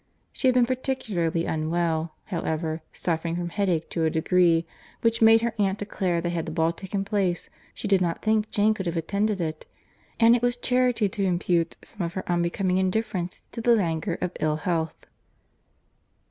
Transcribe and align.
She 0.33 0.47
had 0.47 0.55
been 0.55 0.65
particularly 0.65 1.45
unwell, 1.45 2.15
however, 2.23 2.81
suffering 2.91 3.35
from 3.35 3.49
headache 3.49 3.87
to 3.91 4.03
a 4.03 4.09
degree, 4.09 4.65
which 5.01 5.21
made 5.21 5.41
her 5.43 5.53
aunt 5.59 5.77
declare, 5.77 6.21
that 6.21 6.31
had 6.31 6.47
the 6.47 6.51
ball 6.51 6.71
taken 6.71 7.05
place, 7.05 7.51
she 7.75 7.87
did 7.87 8.01
not 8.01 8.23
think 8.23 8.49
Jane 8.49 8.73
could 8.73 8.87
have 8.87 8.97
attended 8.97 9.39
it; 9.39 9.67
and 10.19 10.35
it 10.35 10.41
was 10.41 10.57
charity 10.57 11.07
to 11.09 11.23
impute 11.23 11.77
some 11.83 12.01
of 12.01 12.13
her 12.13 12.27
unbecoming 12.27 12.79
indifference 12.79 13.43
to 13.51 13.61
the 13.61 13.75
languor 13.75 14.17
of 14.21 14.31
ill 14.39 14.55
health. 14.55 15.05